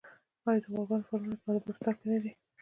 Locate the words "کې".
1.97-2.05